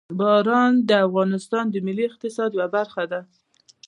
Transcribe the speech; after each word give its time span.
باران 0.19 0.73
د 0.89 0.91
افغانستان 1.07 1.65
د 1.69 1.75
ملي 1.87 2.03
اقتصاد 2.07 2.49
یوه 2.53 2.67
برخه 2.75 3.03
ده. 3.11 3.21